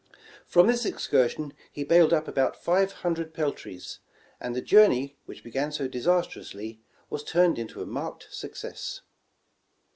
From 0.47 0.65
this 0.65 0.83
excursion 0.83 1.53
he 1.71 1.83
baled 1.83 2.11
up 2.11 2.27
about 2.27 2.55
five 2.59 2.91
hundred 2.91 3.35
peltries, 3.35 3.99
and 4.39 4.55
the 4.55 4.59
journey 4.61 5.15
which 5.27 5.43
began 5.43 5.71
so 5.71 5.87
disasterously, 5.87 6.81
was 7.11 7.23
turned 7.23 7.59
into 7.59 7.83
a 7.83 7.85
marked 7.85 8.25
suc 8.33 8.55
cess. 8.55 9.01